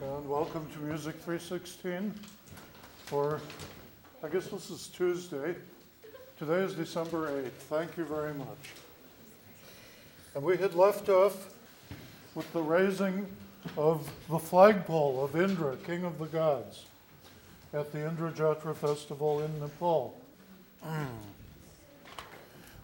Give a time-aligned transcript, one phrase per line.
[0.00, 2.12] And welcome to Music 316
[3.06, 3.40] for,
[4.24, 5.54] I guess this is Tuesday.
[6.36, 7.50] Today is December 8th.
[7.68, 8.72] Thank you very much.
[10.34, 11.54] And we had left off
[12.34, 13.28] with the raising
[13.76, 16.86] of the flagpole of Indra, king of the gods,
[17.72, 20.20] at the Indra Jatra festival in Nepal.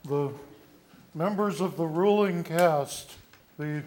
[0.04, 0.30] the
[1.12, 3.16] members of the ruling caste,
[3.58, 3.82] the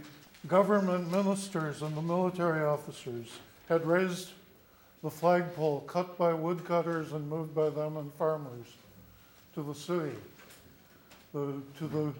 [0.47, 3.27] government ministers and the military officers
[3.69, 4.29] had raised
[5.01, 8.67] the flagpole cut by woodcutters and moved by them and farmers
[9.53, 10.15] to the city,
[11.33, 12.13] the, to the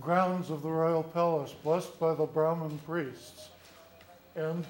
[0.00, 3.48] grounds of the royal palace, blessed by the Brahmin priests.
[4.36, 4.64] And,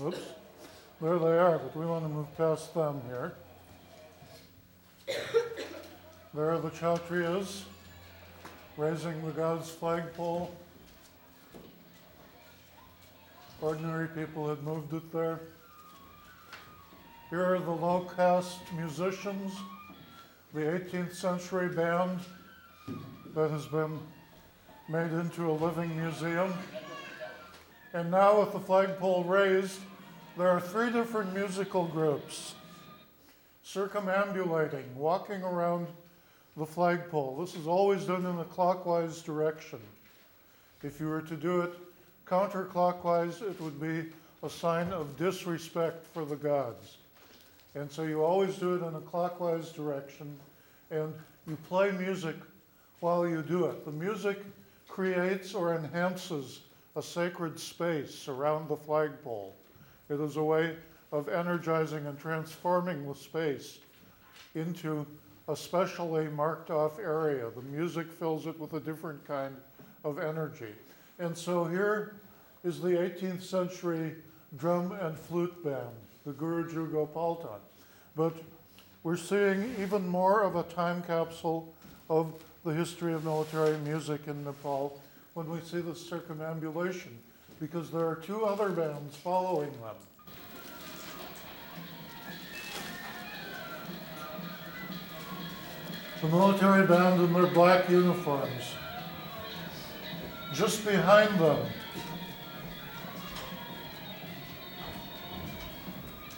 [0.00, 0.18] oops,
[1.00, 3.32] there they are, but we want to move past them here.
[6.34, 7.62] There are the Kshatriyas
[8.76, 10.50] raising the god's flagpole.
[13.62, 15.38] Ordinary people had moved it there.
[17.30, 19.52] Here are the low caste musicians,
[20.52, 22.18] the 18th century band
[23.36, 24.00] that has been
[24.88, 26.52] made into a living museum.
[27.92, 29.78] And now, with the flagpole raised,
[30.36, 32.56] there are three different musical groups
[33.62, 35.86] circumambulating, walking around
[36.56, 37.36] the flagpole.
[37.36, 39.78] This is always done in a clockwise direction.
[40.82, 41.74] If you were to do it
[42.26, 44.10] counterclockwise, it would be
[44.42, 46.96] a sign of disrespect for the gods.
[47.74, 50.36] And so you always do it in a clockwise direction,
[50.90, 51.14] and
[51.46, 52.36] you play music
[53.00, 53.84] while you do it.
[53.84, 54.38] The music
[54.88, 56.60] creates or enhances
[56.96, 59.54] a sacred space around the flagpole.
[60.10, 60.76] It is a way
[61.10, 63.78] of energizing and transforming the space
[64.54, 65.06] into
[65.48, 67.50] a specially marked off area.
[67.50, 69.56] The music fills it with a different kind
[70.04, 70.74] of energy.
[71.18, 72.16] And so here
[72.64, 74.14] is the 18th century
[74.56, 75.94] drum and flute band,
[76.24, 77.60] the Gurujuko Paltan.
[78.16, 78.36] But
[79.02, 81.72] we're seeing even more of a time capsule
[82.08, 82.32] of
[82.64, 85.00] the history of military music in Nepal
[85.34, 87.18] when we see the circumambulation,
[87.58, 89.96] because there are two other bands following them.
[96.20, 98.74] The military band in their black uniforms.
[100.52, 101.66] Just behind them,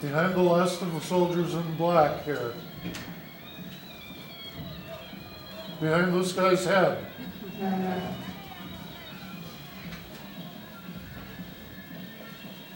[0.00, 2.54] behind the last of the soldiers in black here,
[5.80, 7.04] behind this guy's head.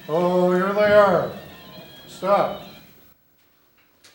[0.09, 1.31] Oh, here they are.
[2.09, 2.62] Stop.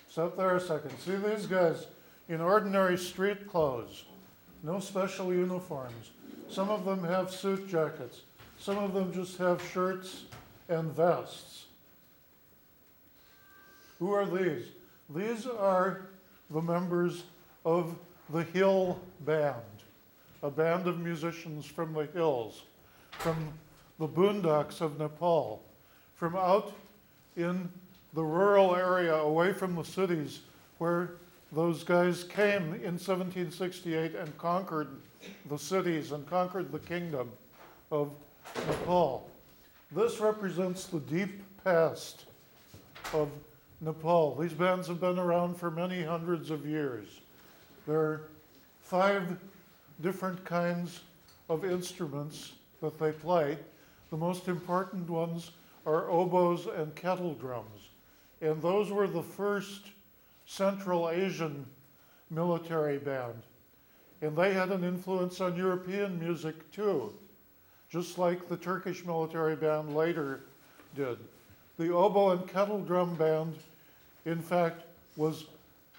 [0.10, 0.98] Stop there a second.
[1.00, 1.88] See these guys
[2.28, 4.04] in ordinary street clothes,
[4.62, 6.12] no special uniforms.
[6.54, 8.22] Some of them have suit jackets,
[8.60, 10.26] some of them just have shirts
[10.70, 11.66] and vests.
[13.98, 14.68] Who are these?
[15.10, 16.02] These are
[16.52, 17.24] the members
[17.66, 17.96] of
[18.30, 19.56] the Hill Band,
[20.44, 22.62] a band of musicians from the hills,
[23.14, 23.52] from
[23.98, 25.60] the boondocks of Nepal,
[26.18, 26.72] from out
[27.36, 27.68] in
[28.14, 30.42] the rural area away from the cities
[30.78, 31.14] where
[31.54, 34.88] those guys came in 1768 and conquered
[35.50, 37.32] the cities and conquered the kingdom
[37.92, 38.12] of
[38.68, 39.30] Nepal.
[39.92, 42.26] This represents the deep past
[43.14, 43.30] of
[43.82, 44.36] Nepal.
[44.36, 47.22] These bands have been around for many hundreds of years.
[47.86, 48.22] There are
[48.82, 49.38] five
[50.02, 51.02] different kinds
[51.50, 53.58] of instruments that they play.
[54.10, 55.52] The most important ones
[55.86, 57.90] are oboes and kettle drums.
[58.42, 59.90] And those were the first
[60.54, 61.66] Central Asian
[62.30, 63.42] military band.
[64.22, 67.12] And they had an influence on European music too,
[67.90, 70.42] just like the Turkish military band later
[70.96, 71.18] did.
[71.80, 73.56] The oboe and kettle drum band,
[74.26, 74.84] in fact,
[75.18, 75.46] was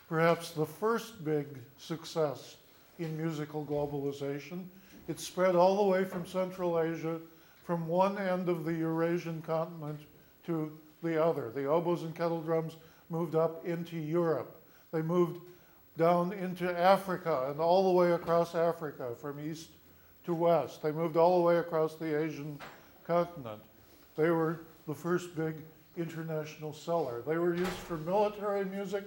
[0.08, 1.46] perhaps the first big
[1.78, 2.54] success
[3.00, 4.66] in musical globalization.
[5.08, 7.18] It spread all the way from Central Asia,
[7.64, 9.98] from one end of the Eurasian continent
[10.46, 10.70] to
[11.02, 11.50] the other.
[11.50, 12.76] The oboes and kettle drums
[13.14, 14.60] moved up into Europe.
[14.92, 15.40] They moved
[15.96, 19.68] down into Africa and all the way across Africa from east
[20.26, 20.82] to west.
[20.82, 22.58] They moved all the way across the Asian
[23.06, 23.60] continent.
[24.16, 25.54] They were the first big
[25.96, 27.22] international seller.
[27.24, 29.04] They were used for military music,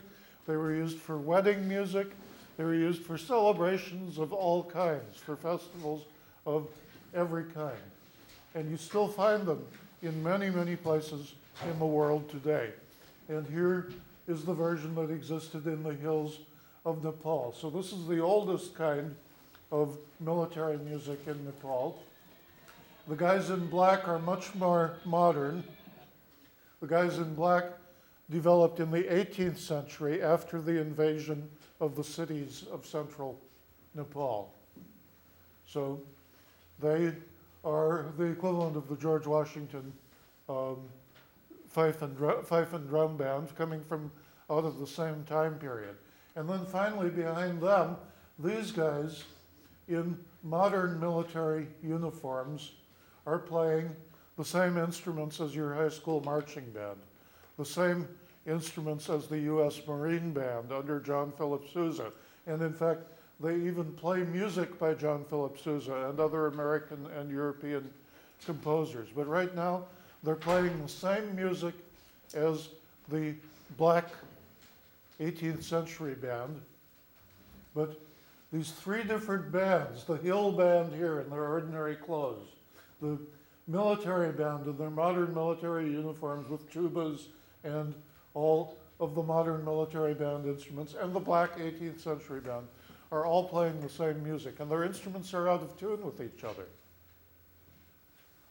[0.47, 2.07] they were used for wedding music,
[2.55, 6.05] they were used for celebrations of all kinds, for festivals
[6.45, 6.67] of
[7.13, 7.75] every kind.
[8.55, 9.65] And you still find them
[10.01, 11.33] in many, many places
[11.69, 12.71] in the world today.
[13.29, 13.89] And here
[14.27, 16.39] is the version that existed in the hills
[16.85, 17.53] of Nepal.
[17.57, 19.15] So this is the oldest kind
[19.71, 22.01] of military music in Nepal.
[23.07, 25.63] The guys in black are much more modern.
[26.81, 27.65] The guys in black
[28.29, 33.39] developed in the 18th century after the invasion of the cities of central
[33.95, 34.53] Nepal.
[35.65, 36.01] So
[36.79, 37.13] they
[37.63, 39.91] are the equivalent of the George Washington
[40.49, 40.77] um,
[41.77, 44.11] fife, and drum, fife and coming from
[44.49, 45.95] out of the same time period.
[46.35, 47.97] And then finally, behind them,
[48.39, 49.25] these guys
[49.87, 52.71] in modern military uniforms
[53.27, 53.95] are playing
[54.37, 56.97] the same instruments as your high school marching band,
[57.59, 58.07] the same
[58.47, 59.79] instruments as the U.S.
[59.87, 62.11] Marine Band under John Philip Sousa.
[62.47, 63.01] And in fact,
[63.39, 67.87] they even play music by John Philip Sousa and other American and European
[68.43, 69.09] composers.
[69.15, 69.85] But right now,
[70.23, 71.73] they're playing the same music
[72.33, 72.69] as
[73.09, 73.33] the
[73.77, 74.05] black
[75.19, 76.61] 18th century band.
[77.75, 77.99] But
[78.51, 82.47] these three different bands the Hill Band here in their ordinary clothes,
[83.01, 83.17] the
[83.67, 87.25] military band in their modern military uniforms with tubas
[87.63, 87.93] and
[88.33, 92.65] all of the modern military band instruments, and the black 18th century band
[93.11, 96.43] are all playing the same music, and their instruments are out of tune with each
[96.43, 96.65] other.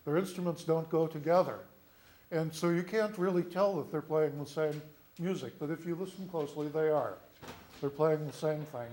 [0.06, 1.58] Their instruments don't go together.
[2.31, 4.81] And so you can't really tell that they're playing the same
[5.19, 7.14] music, but if you listen closely, they are.
[7.81, 8.87] They're playing the same thing.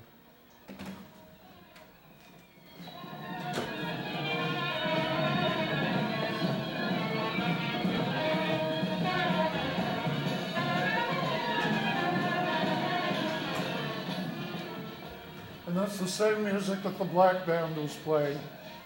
[15.68, 18.40] And that's the same music that the black band was playing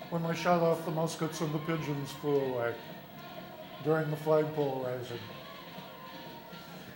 [0.10, 2.74] when they shot off the muskets and the pigeons flew away
[3.84, 5.20] during the flagpole raising.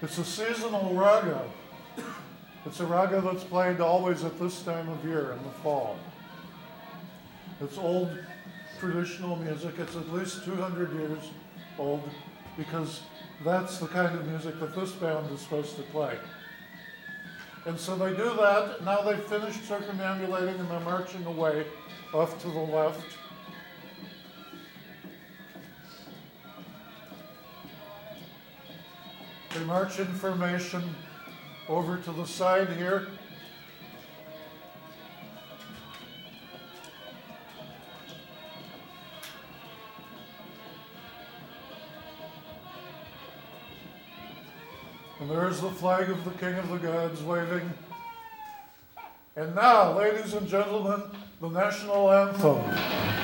[0.01, 1.43] It's a seasonal raga.
[2.65, 5.97] It's a raga that's played always at this time of year in the fall.
[7.59, 8.17] It's old
[8.79, 9.75] traditional music.
[9.77, 11.31] It's at least 200 years
[11.77, 12.09] old
[12.57, 13.01] because
[13.43, 16.17] that's the kind of music that this band is supposed to play.
[17.65, 18.83] And so they do that.
[18.83, 21.65] Now they've finished circumambulating and they're marching away
[22.13, 23.17] off to the left.
[29.53, 30.83] They march in formation
[31.69, 33.07] over to the side here.
[45.19, 47.71] And there's the flag of the King of the Gods waving.
[49.35, 51.03] And now, ladies and gentlemen,
[51.41, 53.20] the national anthem.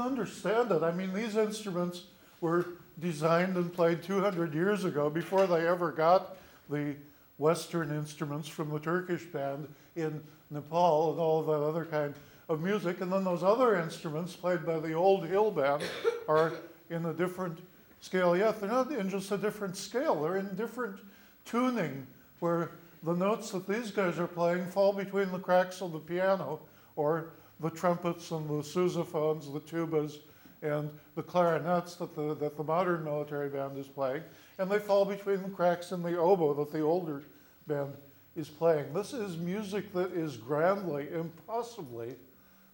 [0.00, 0.82] Understand it.
[0.82, 2.04] I mean, these instruments
[2.40, 2.66] were
[2.98, 6.36] designed and played 200 years ago before they ever got
[6.68, 6.94] the
[7.38, 12.14] Western instruments from the Turkish band in Nepal and all that other kind
[12.48, 13.00] of music.
[13.00, 15.82] And then those other instruments played by the old hill band
[16.28, 16.52] are
[16.90, 17.58] in a different
[18.00, 18.36] scale.
[18.36, 20.98] Yet they're not in just a different scale, they're in different
[21.44, 22.06] tuning
[22.40, 26.60] where the notes that these guys are playing fall between the cracks of the piano
[26.96, 27.30] or
[27.60, 30.18] the trumpets and the sousaphones, the tubas,
[30.62, 34.22] and the clarinets that the, that the modern military band is playing,
[34.58, 37.22] and they fall between the cracks in the oboe that the older
[37.66, 37.94] band
[38.36, 38.92] is playing.
[38.92, 42.16] This is music that is grandly, impossibly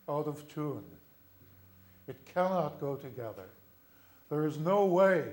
[0.08, 0.84] out of tune.
[2.08, 3.48] It cannot go together.
[4.30, 5.24] There is no way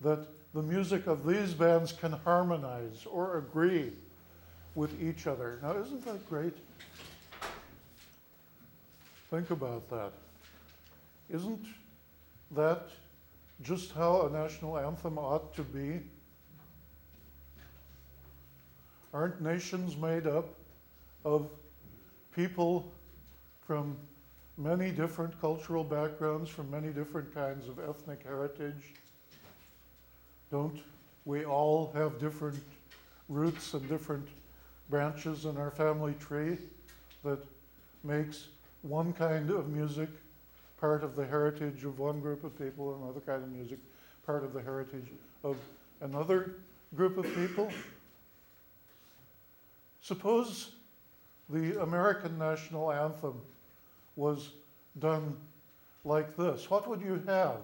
[0.00, 3.92] that the music of these bands can harmonize or agree
[4.74, 5.58] with each other.
[5.62, 6.56] Now, isn't that great?
[9.34, 10.12] Think about that.
[11.28, 11.66] Isn't
[12.52, 12.86] that
[13.62, 16.02] just how a national anthem ought to be?
[19.12, 20.54] Aren't nations made up
[21.24, 21.48] of
[22.36, 22.92] people
[23.66, 23.96] from
[24.56, 28.94] many different cultural backgrounds, from many different kinds of ethnic heritage?
[30.52, 30.78] Don't
[31.24, 32.60] we all have different
[33.28, 34.28] roots and different
[34.90, 36.56] branches in our family tree
[37.24, 37.44] that
[38.04, 38.46] makes
[38.84, 40.10] one kind of music,
[40.78, 43.78] part of the heritage of one group of people, another kind of music,
[44.26, 45.08] part of the heritage
[45.42, 45.56] of
[46.02, 46.56] another
[46.94, 47.70] group of people.
[50.00, 50.72] Suppose
[51.48, 53.40] the American national anthem
[54.16, 54.50] was
[54.98, 55.34] done
[56.04, 57.56] like this, what would you have?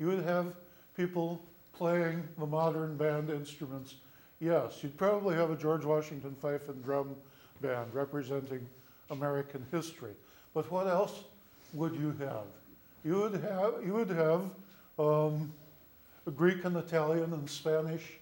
[0.00, 0.54] You would have
[0.96, 1.40] people
[1.72, 3.94] playing the modern band instruments.
[4.40, 7.14] Yes, you'd probably have a George Washington fife and drum
[7.60, 8.66] band representing
[9.10, 10.14] American history.
[10.54, 11.24] But what else
[11.72, 12.44] would you have?
[13.04, 14.42] You would have, you would have
[14.98, 15.52] um,
[16.36, 18.12] Greek and Italian and Spanish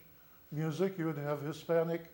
[0.51, 0.99] music.
[0.99, 2.07] You would have Hispanic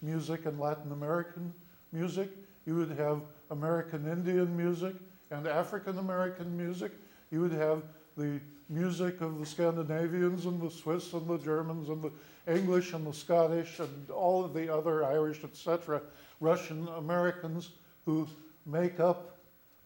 [0.00, 1.52] music and Latin American
[1.92, 2.30] music.
[2.66, 3.20] You would have
[3.50, 4.94] American Indian music
[5.30, 6.92] and African American music.
[7.30, 7.82] You would have
[8.16, 12.12] the music of the Scandinavians and the Swiss and the Germans and the
[12.52, 16.00] English and the Scottish and all of the other Irish, etc.,
[16.40, 17.70] Russian Americans
[18.04, 18.26] who
[18.66, 19.37] make up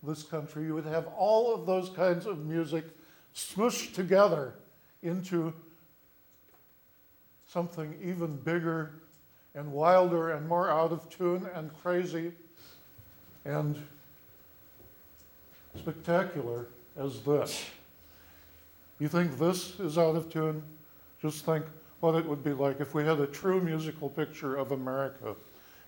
[0.03, 0.65] this country.
[0.65, 2.85] You would have all of those kinds of music
[3.35, 4.55] smushed together
[5.03, 5.53] into
[7.47, 8.93] something even bigger
[9.55, 12.33] and wilder and more out of tune and crazy
[13.45, 13.77] and
[15.79, 16.67] spectacular
[16.97, 17.65] as this.
[18.99, 20.63] You think this is out of tune?
[21.21, 21.65] Just think
[22.01, 25.35] what it would be like if we had a true musical picture of America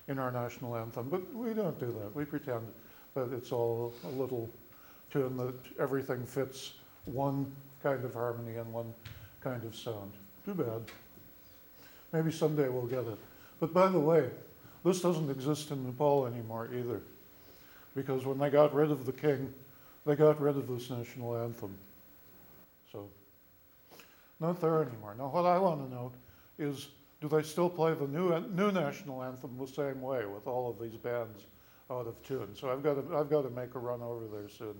[0.07, 1.09] in our national anthem.
[1.09, 2.15] But we don't do that.
[2.15, 2.65] We pretend
[3.15, 4.49] that it's all a little
[5.09, 6.73] tune, that everything fits
[7.05, 8.93] one kind of harmony and one
[9.41, 10.11] kind of sound.
[10.45, 10.81] Too bad.
[12.11, 13.17] Maybe someday we'll get it.
[13.59, 14.29] But by the way,
[14.83, 17.01] this doesn't exist in Nepal anymore either.
[17.95, 19.51] Because when they got rid of the king,
[20.05, 21.75] they got rid of this national anthem.
[22.91, 23.07] So,
[24.39, 25.15] not there anymore.
[25.17, 26.13] Now, what I want to note
[26.59, 26.89] is
[27.21, 30.79] do they still play the new, new national anthem the same way with all of
[30.79, 31.43] these bands
[31.91, 32.49] out of tune?
[32.55, 34.75] So, I've got, to, I've got to make a run over there soon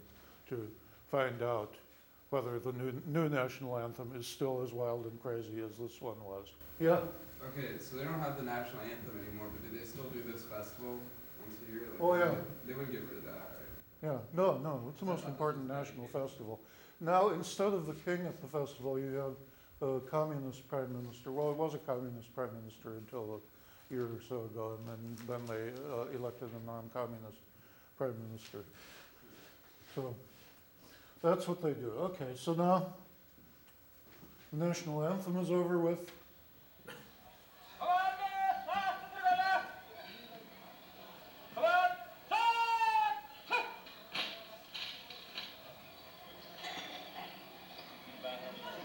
[0.50, 0.68] to
[1.10, 1.74] find out
[2.30, 6.20] whether the new, new national anthem is still as wild and crazy as this one
[6.24, 6.48] was.
[6.80, 7.00] Yeah?
[7.54, 10.44] Okay, so they don't have the national anthem anymore, but do they still do this
[10.44, 10.98] festival
[11.40, 11.84] once a year?
[11.92, 12.34] Like, Oh, yeah.
[12.66, 14.02] They wouldn't get rid of that, right?
[14.04, 16.60] Yeah, no, no, it's the most important national festival.
[17.00, 21.32] Now, instead of the king at the festival, you have a communist prime minister.
[21.32, 23.40] Well, it was a communist prime minister until a
[23.90, 27.38] year or so ago, and then, then they uh, elected a non-communist
[27.98, 28.60] prime minister.
[29.94, 30.16] So,
[31.22, 31.92] that's what they do.
[32.00, 32.88] Okay, so now,
[34.52, 36.12] the national anthem is over with.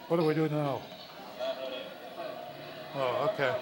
[0.09, 0.80] What do we do now?
[2.97, 3.54] Oh, okay.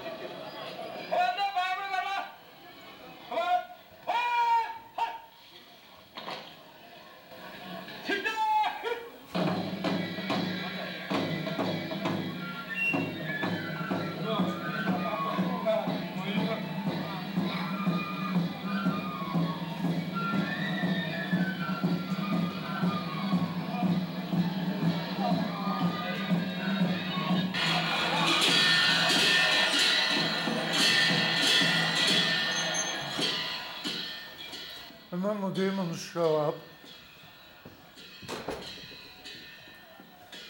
[35.55, 36.55] Demons show up.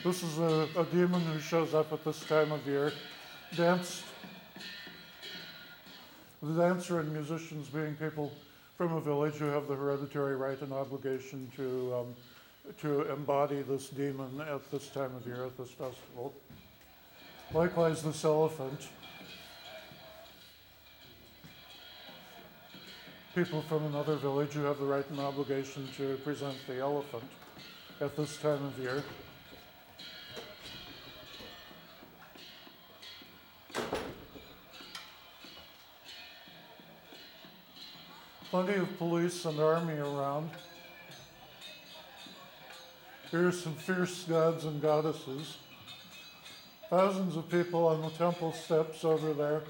[0.05, 2.93] This is a, a demon who shows up at this time of year,
[3.57, 4.03] danced.
[6.43, 8.33] The dancer and musicians being people
[8.77, 12.15] from a village who have the hereditary right and obligation to, um,
[12.81, 16.35] to embody this demon at this time of year, at this festival.
[17.53, 18.89] Likewise, this elephant.
[23.45, 27.23] People from another village who have the right and obligation to present the elephant
[28.01, 29.05] at this time of year.
[38.51, 40.51] Plenty of police and army around.
[43.31, 45.59] Here's some fierce gods and goddesses.
[46.91, 49.63] Thousands of people on the temple steps over there.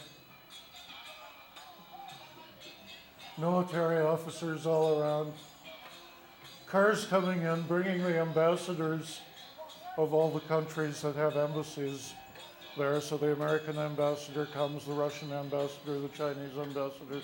[3.38, 5.32] Military officers all around,
[6.66, 9.20] cars coming in, bringing the ambassadors
[9.96, 12.14] of all the countries that have embassies
[12.76, 13.00] there.
[13.00, 17.20] So the American ambassador comes, the Russian ambassador, the Chinese ambassador,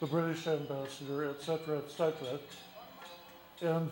[0.00, 2.38] the British ambassador, etc., etc.
[3.60, 3.90] And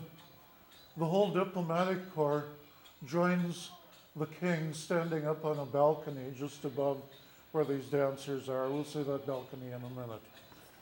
[0.97, 2.45] the whole diplomatic corps
[3.05, 3.69] joins
[4.15, 7.01] the king standing up on a balcony just above
[7.51, 8.69] where these dancers are.
[8.69, 10.21] We'll see that balcony in a minute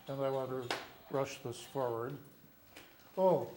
[0.08, 0.76] and I want to
[1.10, 2.14] rush this forward.
[3.18, 3.48] Oh,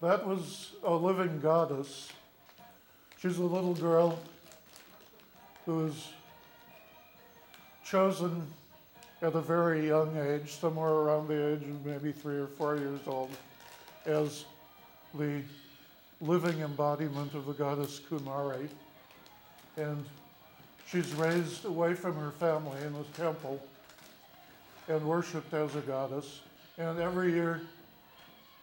[0.00, 2.10] that was a living goddess.
[3.18, 4.18] She's a little girl
[5.64, 6.08] who was
[7.84, 8.46] chosen
[9.22, 13.00] at a very young age, somewhere around the age of maybe three or four years
[13.06, 13.30] old,
[14.04, 14.44] as
[15.14, 15.40] the
[16.20, 18.68] living embodiment of the goddess Kumari.
[19.76, 20.04] And
[20.86, 23.60] she's raised away from her family in a temple
[24.88, 26.40] and worshipped as a goddess.
[26.78, 27.62] And every year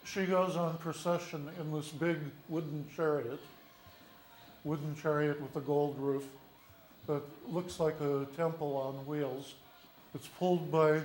[0.04, 2.18] she goes on procession in this big
[2.50, 3.40] wooden chariot,
[4.64, 6.26] wooden chariot with a gold roof
[7.08, 9.56] that looks like a temple on wheels.
[10.16, 11.02] It's pulled by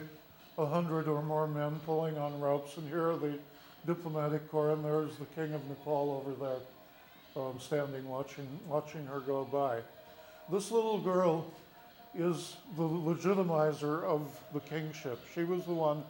[0.58, 3.38] a hundred or more men pulling on ropes, and here are the
[3.86, 9.20] diplomatic corps, and there's the king of Nepal over there, um, standing watching watching her
[9.20, 9.80] go by.
[10.50, 11.50] This little girl
[12.14, 15.20] is the legitimizer of the kingship.
[15.34, 16.02] She was the one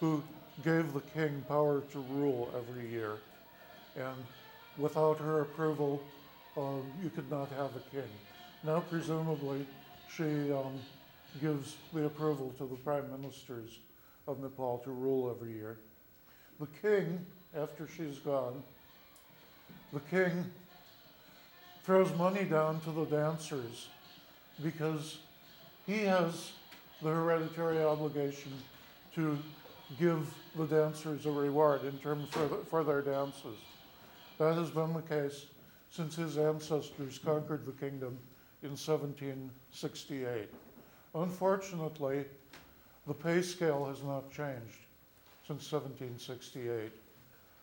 [0.00, 0.22] who
[0.64, 3.16] gave the king power to rule every year,
[3.96, 4.24] and
[4.78, 6.02] without her approval,
[6.56, 8.10] um, you could not have a king.
[8.64, 9.66] Now, presumably,
[10.14, 10.78] she um,
[11.40, 13.78] gives the approval to the prime ministers
[14.26, 15.78] of Nepal to rule every year.
[16.58, 17.24] The king,
[17.56, 18.62] after she's gone,
[19.92, 20.44] the king
[21.84, 23.88] throws money down to the dancers
[24.62, 25.18] because
[25.86, 26.52] he has
[27.02, 28.52] the hereditary obligation
[29.14, 29.38] to
[29.98, 33.56] give the dancers a reward in terms for, the, for their dances.
[34.38, 35.46] That has been the case
[35.90, 38.18] since his ancestors conquered the kingdom
[38.62, 40.48] in 1768.
[41.14, 42.24] Unfortunately,
[43.06, 44.80] the pay scale has not changed
[45.46, 46.90] since 1768.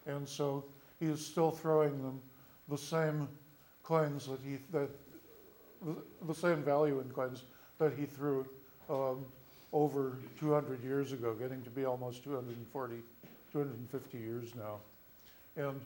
[0.06, 0.63] And so
[1.00, 2.22] he is still throwing them
[2.70, 3.27] the same
[3.84, 4.89] coins that he, that,
[5.86, 7.44] the, the same value in coins
[7.80, 8.46] that he threw
[8.89, 9.25] um,
[9.72, 12.96] over 200 years ago, getting to be almost 240,
[13.51, 14.80] 250 years now.
[15.56, 15.80] And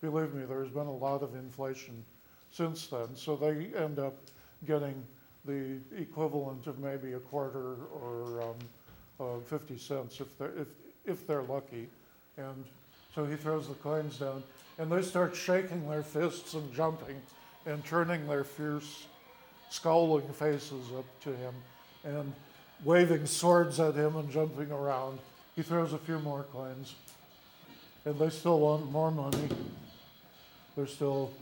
[0.00, 2.04] believe me, there's been a lot of inflation
[2.50, 3.08] since then.
[3.14, 4.14] So they end up
[4.66, 5.02] getting
[5.44, 8.56] the equivalent of maybe a quarter or um,
[9.20, 10.68] uh, 50 cents if they're, if,
[11.04, 11.88] if they're lucky.
[12.36, 12.64] And
[13.14, 14.42] so he throws the coins down,
[14.78, 17.20] and they start shaking their fists and jumping
[17.66, 19.06] and turning their fierce,
[19.74, 21.52] scowling faces up to him
[22.04, 22.32] and
[22.84, 25.18] waving swords at him and jumping around.
[25.56, 26.94] He throws a few more coins,
[28.04, 29.48] and they still want more money.
[30.76, 31.32] They're still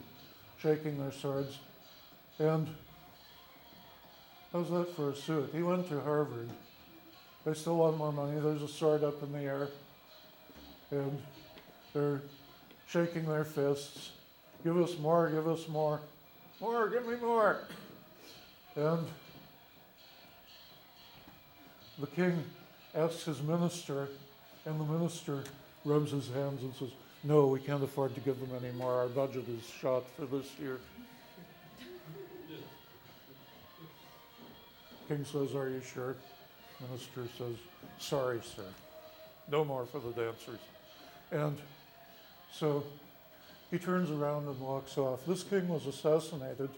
[0.62, 1.58] shaking their swords.
[2.38, 2.68] And
[4.50, 5.50] how's that for a suit?
[5.52, 6.48] He went to Harvard.
[7.44, 8.40] They still want more money.
[8.40, 9.68] There's a sword up in the air.
[10.90, 11.20] And
[11.92, 12.22] they're
[12.88, 14.12] shaking their fists.
[14.64, 16.00] Give us more, give us more.
[16.60, 17.58] More, give me more.
[18.74, 19.06] And
[21.98, 22.42] the king
[22.94, 24.08] asks his minister,
[24.64, 25.44] and the minister
[25.84, 26.88] rubs his hands and says,
[27.22, 28.92] No, we can't afford to give them any more.
[28.92, 30.78] Our budget is shot for this year.
[35.08, 36.16] King says, Are you sure?
[36.80, 37.56] Minister says,
[37.98, 38.64] Sorry, sir.
[39.50, 40.60] No more for the dancers.
[41.30, 41.58] And
[42.52, 42.84] so
[43.70, 45.26] he turns around and walks off.
[45.26, 46.70] This king was assassinated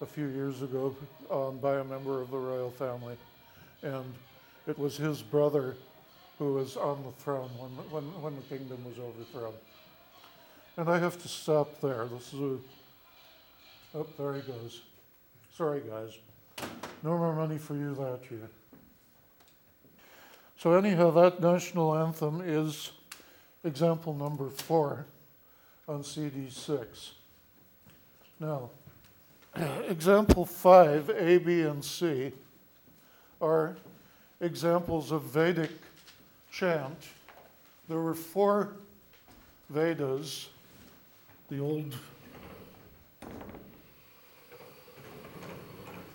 [0.00, 0.94] a few years ago
[1.30, 3.16] um, by a member of the royal family.
[3.82, 4.14] And
[4.66, 5.76] it was his brother
[6.38, 9.54] who was on the throne when, when, when the kingdom was overthrown.
[10.76, 12.06] And I have to stop there.
[12.06, 12.58] This is a.
[13.92, 14.82] Oh, there he goes.
[15.54, 16.16] Sorry, guys.
[17.02, 18.48] No more money for you that year.
[20.56, 22.92] So, anyhow, that national anthem is
[23.64, 25.06] example number four
[25.88, 27.12] on CD six.
[28.38, 28.70] Now,
[29.88, 32.32] example five, A, B, and C,
[33.40, 33.76] are
[34.40, 35.70] examples of Vedic
[36.50, 37.08] chant.
[37.88, 38.74] There were four
[39.70, 40.48] Vedas,
[41.48, 41.94] the old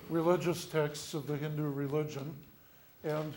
[0.10, 2.34] religious texts of the Hindu religion.
[3.04, 3.34] And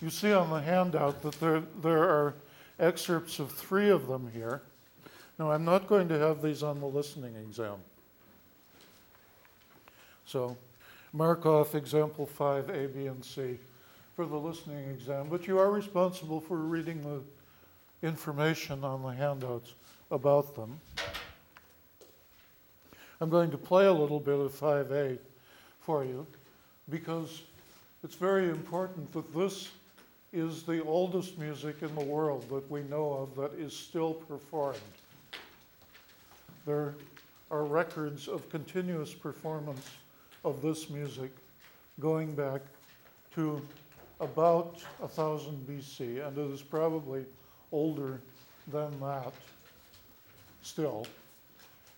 [0.00, 2.34] you see on the handout that there, there are
[2.78, 4.62] excerpts of three of them here.
[5.38, 7.76] Now, I'm not going to have these on the listening exam.
[10.26, 10.56] So,
[11.12, 13.58] mark off example 5, A, B, and C
[14.16, 19.74] for the listening exam, but you are responsible for reading the information on the handouts
[20.10, 20.80] about them.
[23.20, 25.18] I'm going to play a little bit of 5A
[25.80, 26.26] for you
[26.90, 27.42] because
[28.02, 29.70] it's very important that this
[30.32, 34.78] is the oldest music in the world that we know of that is still performed.
[36.66, 36.94] There
[37.50, 39.88] are records of continuous performance
[40.44, 41.30] of this music
[42.00, 42.60] going back
[43.34, 43.60] to
[44.20, 47.24] about 1000 BC, and it is probably
[47.72, 48.20] older
[48.68, 49.32] than that
[50.62, 51.06] still.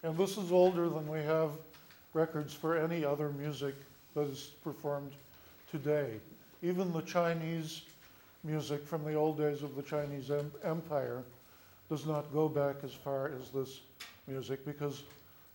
[0.02, 1.50] And this is older than we have
[2.14, 3.74] records for any other music
[4.14, 5.12] that is performed
[5.70, 6.20] today
[6.62, 7.82] even the Chinese
[8.44, 11.22] music from the old days of the Chinese em- Empire
[11.88, 13.80] does not go back as far as this
[14.26, 15.02] music because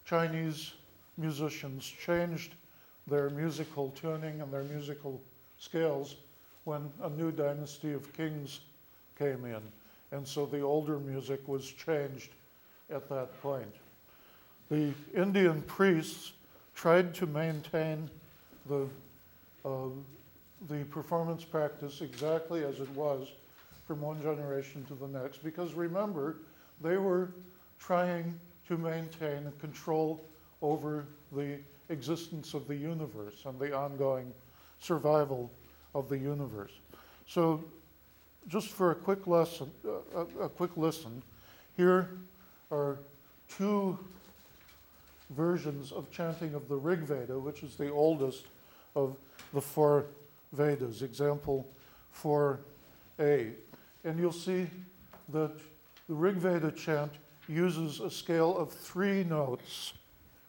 [0.05, 0.73] Chinese
[1.17, 2.53] musicians changed
[3.11, 5.21] their musical tuning and their musical
[5.59, 6.15] scales
[6.63, 8.61] when a new dynasty of kings
[9.19, 9.61] came in.
[10.11, 12.29] And so the older music was changed
[12.89, 13.75] at that point.
[14.69, 16.31] The Indian priests
[16.73, 18.09] tried to maintain
[18.67, 18.87] the,
[19.65, 19.89] uh,
[20.69, 23.27] the performance practice exactly as it was
[23.87, 26.37] from one generation to the next because remember,
[26.81, 27.29] they were
[27.77, 30.23] trying to maintain control
[30.61, 31.57] over the
[31.91, 34.33] existence of the universe and the ongoing
[34.79, 35.51] survival
[35.93, 36.71] of the universe.
[37.27, 37.63] So,
[38.47, 41.21] just for a quick lesson, uh, a, a quick listen,
[41.77, 42.09] here
[42.71, 42.97] are
[43.47, 43.97] two
[45.31, 48.45] versions of chanting of the Rig Veda, which is the oldest
[48.95, 49.17] of
[49.53, 50.05] the four
[50.53, 51.01] Vedas.
[51.01, 51.67] Example
[52.21, 53.53] 4a.
[54.03, 54.67] And you'll see
[55.29, 55.51] that
[56.07, 57.11] the Rig Veda chant
[57.47, 59.93] uses a scale of three notes.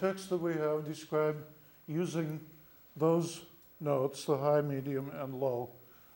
[0.00, 1.44] text that we have describe
[1.86, 2.40] using
[2.96, 3.42] those
[3.80, 5.68] notes, the high, medium, and low,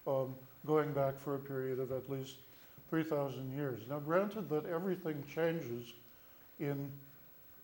[0.07, 0.35] um,
[0.67, 2.37] going back for a period of at least
[2.91, 3.81] 3,000 years.
[3.89, 5.93] Now, granted that everything changes
[6.59, 6.91] in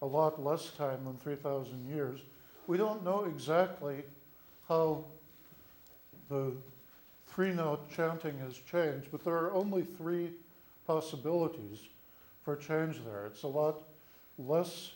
[0.03, 2.21] a lot less time than 3,000 years,
[2.67, 4.03] we don't know exactly
[4.69, 5.05] how
[6.29, 6.53] the
[7.27, 10.31] three note chanting has changed, but there are only three
[10.87, 11.81] possibilities
[12.45, 13.27] for change there.
[13.27, 13.83] It's a lot
[14.39, 14.93] less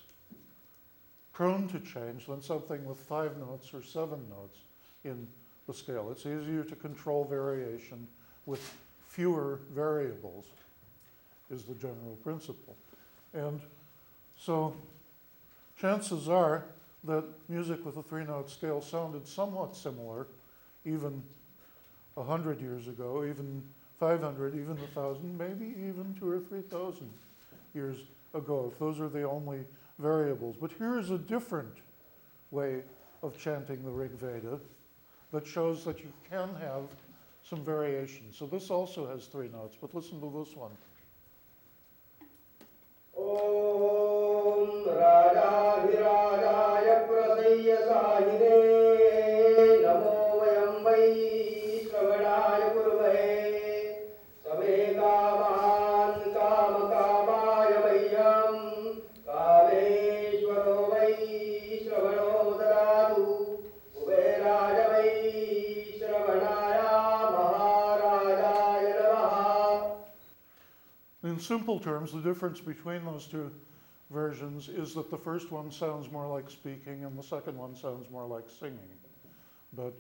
[1.35, 4.59] prone to change than something with five notes or seven notes
[5.05, 5.27] in
[5.67, 6.09] the scale.
[6.11, 8.07] It's easier to control variation
[8.47, 8.75] with
[9.09, 10.47] fewer variables,
[11.51, 12.77] is the general principle.
[13.35, 13.61] And
[14.39, 14.75] so
[15.79, 16.65] chances are
[17.03, 20.27] that music with a three note scale sounded somewhat similar
[20.87, 21.23] even
[22.15, 23.63] 100 years ago, even
[23.99, 27.11] 500, even 1,000, maybe even two or 3,000
[27.75, 27.99] years
[28.35, 29.61] ago, if those are the only
[29.99, 30.57] variables.
[30.61, 31.75] But here is a different
[32.51, 32.83] way
[33.23, 34.59] of chanting the Rig Veda
[35.33, 36.83] that shows that you can have
[37.43, 38.33] some variation.
[38.33, 40.71] So this also has three notes, but listen to this one.
[71.45, 73.51] Simple terms, the difference between those two
[74.11, 78.11] versions is that the first one sounds more like speaking and the second one sounds
[78.11, 78.79] more like singing.
[79.73, 79.95] But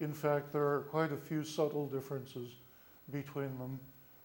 [0.00, 2.50] in fact, there are quite a few subtle differences
[3.12, 3.78] between them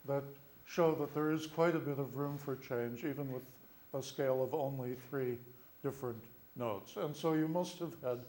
[0.07, 0.23] that
[0.65, 3.43] show that there is quite a bit of room for change, even with
[3.93, 5.37] a scale of only three
[5.83, 6.23] different
[6.55, 6.95] notes.
[6.97, 8.19] And so you must have had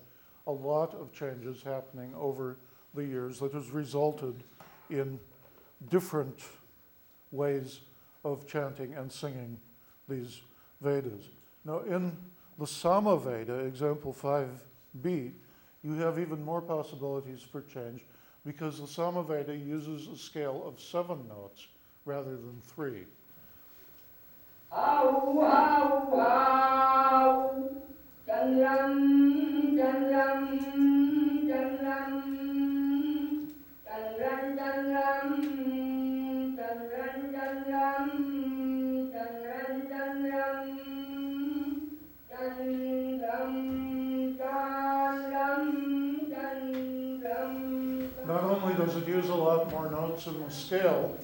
[0.47, 2.57] a lot of changes happening over
[2.95, 4.42] the years that has resulted
[4.90, 5.18] in
[5.88, 6.40] different
[7.31, 7.81] ways
[8.25, 9.59] of chanting and singing
[10.09, 10.41] these
[10.81, 11.25] Vedas.
[11.65, 12.17] Now, in
[12.59, 15.33] the Sama Veda, example 5b,
[15.83, 18.03] you have even more possibilities for change
[18.45, 21.67] because the Sama Veda uses a scale of seven notes
[22.05, 23.05] rather than three.
[24.71, 26.43] Hau, hau, hau.
[50.27, 51.19] Notes in the scale,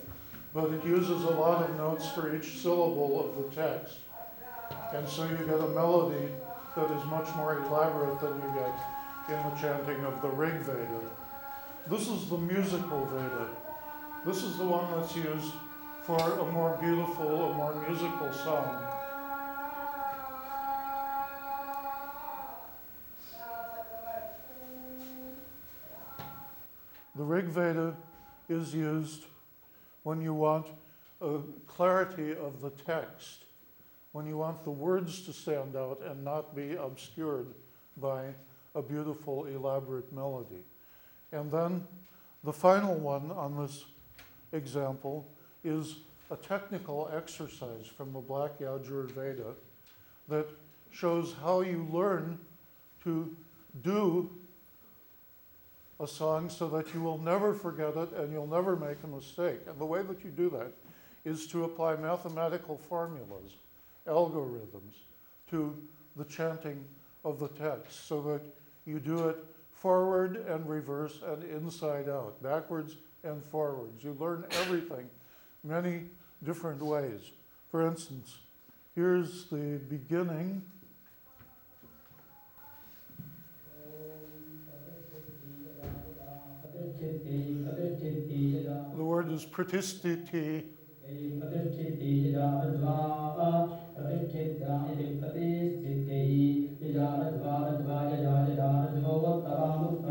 [0.54, 3.96] but it uses a lot of notes for each syllable of the text.
[4.94, 6.28] And so you get a melody
[6.76, 8.74] that is much more elaborate than you get
[9.28, 11.00] in the chanting of the Rig Veda.
[11.88, 13.48] This is the musical Veda.
[14.26, 15.52] This is the one that's used
[16.02, 18.84] for a more beautiful, a more musical song.
[27.16, 27.96] The Rig Veda
[28.48, 29.24] is used
[30.02, 30.66] when you want
[31.20, 33.44] a clarity of the text,
[34.12, 37.46] when you want the words to stand out and not be obscured
[37.96, 38.26] by
[38.74, 40.62] a beautiful, elaborate melody.
[41.32, 41.86] And then
[42.44, 43.84] the final one on this
[44.52, 45.26] example
[45.64, 45.96] is
[46.30, 49.54] a technical exercise from the Black Yajur Veda
[50.28, 50.46] that
[50.90, 52.38] shows how you learn
[53.04, 53.34] to
[53.82, 54.30] do
[56.00, 59.60] a song so that you will never forget it and you'll never make a mistake.
[59.66, 60.72] And the way that you do that
[61.24, 63.52] is to apply mathematical formulas,
[64.06, 64.94] algorithms,
[65.50, 65.76] to
[66.16, 66.84] the chanting
[67.24, 68.42] of the text so that
[68.86, 69.36] you do it
[69.72, 74.02] forward and reverse and inside out, backwards and forwards.
[74.02, 75.08] You learn everything
[75.64, 76.04] many
[76.44, 77.20] different ways.
[77.70, 78.38] For instance,
[78.94, 80.62] here's the beginning.
[88.92, 90.64] The word is pratistiti.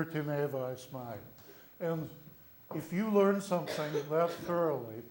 [0.05, 1.15] Znirtimeva Ismai.
[1.79, 2.09] And
[2.75, 5.01] if you learn something that thoroughly,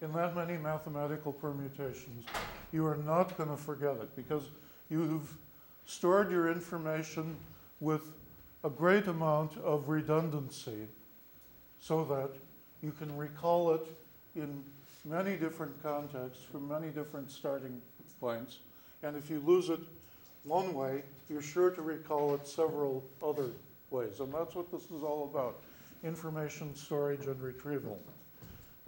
[0.00, 2.24] in that many mathematical permutations,
[2.72, 4.42] you are not going to forget it because
[4.90, 5.34] you've
[5.86, 7.36] stored your information
[7.80, 8.02] with
[8.64, 10.86] a great amount of redundancy
[11.80, 12.30] so that
[12.82, 13.86] you can recall it
[14.36, 14.62] in
[15.04, 17.80] many different contexts from many different starting
[18.20, 18.58] points.
[19.02, 19.80] And if you lose it
[20.44, 23.50] one way, you're sure to recall it several other
[23.90, 24.20] ways.
[24.20, 25.60] And that's what this is all about
[26.04, 27.98] information storage and retrieval.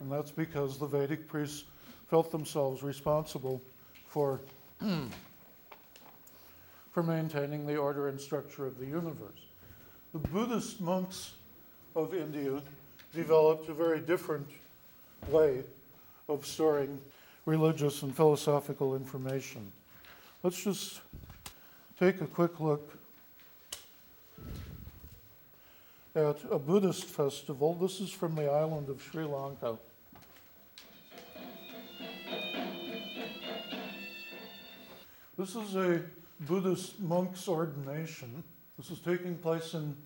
[0.00, 1.64] And that's because the Vedic priests
[2.08, 3.60] felt themselves responsible
[4.08, 4.40] for,
[6.92, 9.46] for maintaining the order and structure of the universe.
[10.12, 11.32] The Buddhist monks
[11.94, 12.60] of India
[13.14, 14.46] developed a very different
[15.28, 15.62] way
[16.28, 16.98] of storing
[17.46, 19.70] religious and philosophical information.
[20.42, 21.00] Let's just
[21.98, 22.99] take a quick look
[26.14, 27.74] at a Buddhist festival.
[27.74, 29.78] This is from the island of Sri Lanka.
[35.38, 36.02] This is a
[36.40, 38.42] Buddhist monk's ordination.
[38.76, 39.96] This is taking place in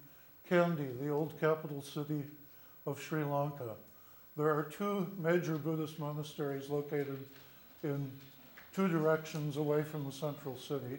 [0.50, 2.22] Kandy, the old capital city
[2.86, 3.74] of Sri Lanka.
[4.36, 7.18] There are two major Buddhist monasteries located
[7.82, 8.10] in
[8.74, 10.98] two directions away from the central city.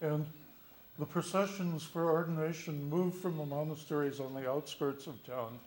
[0.00, 0.26] And
[1.02, 5.58] the processions for ordination move from the monasteries on the outskirts of town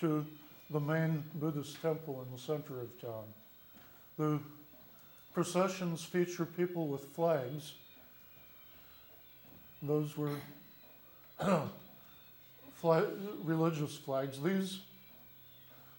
[0.00, 0.24] to
[0.70, 3.24] the main Buddhist temple in the center of town.
[4.16, 4.40] The
[5.34, 7.74] processions feature people with flags.
[9.82, 10.36] Those were
[12.76, 13.04] flag,
[13.44, 14.40] religious flags.
[14.40, 14.78] These,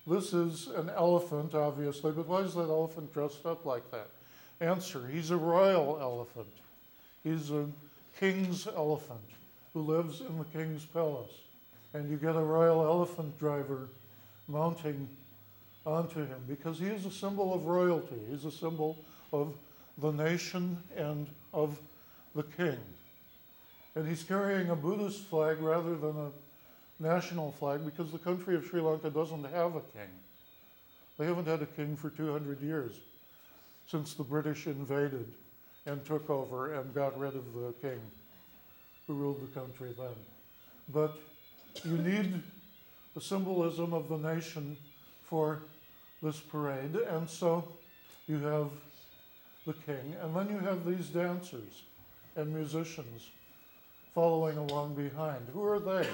[0.08, 4.10] this is an elephant, obviously, but why is that elephant dressed up like that?
[4.60, 6.48] Answer He's a royal elephant.
[7.24, 7.68] He's a
[8.20, 9.20] king's elephant
[9.74, 11.32] who lives in the king's palace.
[11.94, 13.88] And you get a royal elephant driver
[14.48, 15.08] mounting
[15.86, 18.20] onto him because he is a symbol of royalty.
[18.30, 18.98] He's a symbol
[19.32, 19.56] of
[19.98, 21.80] the nation and of
[22.36, 22.78] the king.
[23.96, 26.32] And he's carrying a Buddhist flag rather than a
[27.02, 30.10] national flag because the country of Sri Lanka doesn't have a king.
[31.18, 33.00] They haven't had a king for 200 years
[33.88, 35.26] since the British invaded
[35.90, 38.00] and took over and got rid of the king
[39.08, 40.16] who ruled the country then.
[40.94, 41.18] But
[41.84, 42.42] you need
[43.16, 44.78] the symbolism of the nation
[45.24, 45.64] for
[46.22, 47.68] this parade, and so
[48.28, 48.70] you have
[49.66, 51.84] the king, and then you have these dancers
[52.36, 53.30] and musicians
[54.14, 55.48] following along behind.
[55.54, 56.08] Who are they?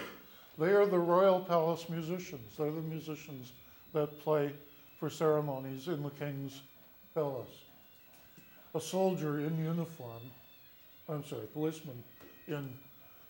[0.58, 2.56] They are the royal palace musicians.
[2.58, 3.52] They're the musicians
[3.94, 4.52] that play
[5.00, 6.62] for ceremonies in the king's
[7.14, 7.65] palace.
[8.76, 10.20] A soldier in uniform,
[11.08, 12.04] I'm sorry, policeman
[12.50, 12.74] in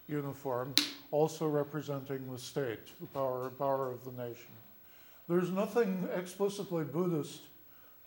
[0.08, 0.74] uniform,
[1.12, 4.50] also representing the state, the power, power of the nation.
[5.30, 7.42] There's nothing explicitly Buddhist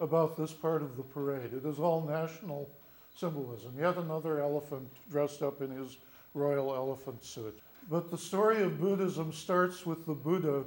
[0.00, 1.52] about this part of the parade.
[1.52, 2.68] It is all national
[3.14, 3.72] symbolism.
[3.78, 5.96] Yet another elephant dressed up in his
[6.34, 7.60] royal elephant suit.
[7.88, 10.64] But the story of Buddhism starts with the Buddha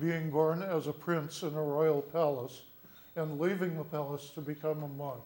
[0.00, 2.62] being born as a prince in a royal palace
[3.14, 5.22] and leaving the palace to become a monk.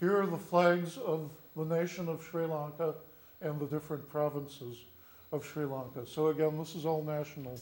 [0.00, 2.94] Here are the flags of the nation of Sri Lanka
[3.40, 4.76] and the different provinces
[5.32, 6.06] of Sri Lanka.
[6.06, 7.58] So, again, this is all national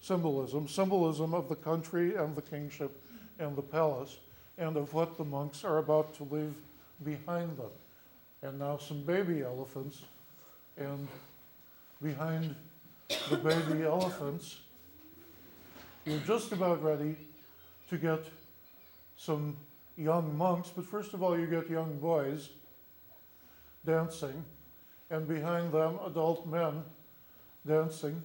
[0.00, 3.00] symbolism symbolism of the country and the kingship
[3.38, 4.18] and the palace,
[4.56, 6.54] and of what the monks are about to leave
[7.04, 7.70] behind them.
[8.42, 10.02] And now some baby elephants,
[10.78, 11.06] and
[12.02, 12.54] behind
[13.28, 14.58] the baby elephants,
[16.06, 17.16] you're just about ready
[17.90, 18.24] to get
[19.18, 19.56] some
[19.96, 22.50] young monks, but first of all, you get young boys
[23.84, 24.44] dancing,
[25.10, 26.82] and behind them, adult men
[27.66, 28.20] dancing.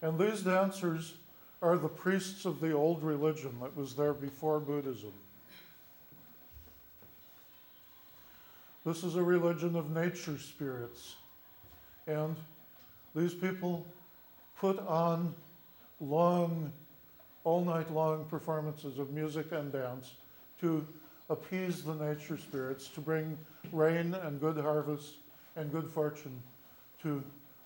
[0.00, 1.14] And these dancers
[1.60, 5.12] are the priests of the old religion that was there before Buddhism.
[8.86, 11.16] This is a religion of nature spirits.
[12.06, 12.36] And
[13.14, 13.84] these people
[14.58, 15.34] put on
[16.00, 16.72] long,
[17.44, 20.14] all night long performances of music and dance
[20.60, 20.86] to
[21.30, 23.36] appease the nature spirits, to bring
[23.72, 25.16] rain and good harvest
[25.56, 26.42] and good fortune
[27.02, 27.22] to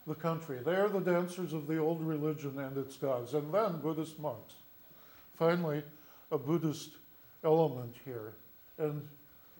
[0.07, 0.59] the country.
[0.65, 3.35] They are the dancers of the old religion and its gods.
[3.35, 4.55] And then Buddhist monks.
[5.35, 5.83] Finally,
[6.31, 6.91] a Buddhist
[7.45, 8.35] element here.
[8.79, 9.09] And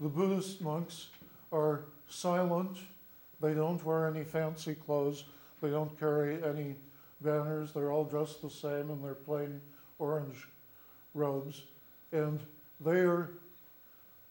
[0.01, 1.09] the Buddhist monks
[1.53, 2.79] are silent.
[3.41, 5.25] They don't wear any fancy clothes.
[5.61, 6.75] They don't carry any
[7.21, 7.73] banners.
[7.73, 9.61] They're all dressed the same in their plain
[9.99, 10.49] orange
[11.15, 11.63] robes.
[12.11, 12.41] And
[12.85, 13.31] they are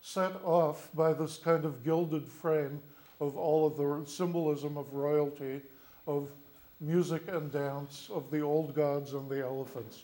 [0.02, 2.82] set off by this kind of gilded frame
[3.20, 5.62] of all of the symbolism of royalty,
[6.08, 6.30] of
[6.80, 10.04] music and dance, of the old gods and the elephants.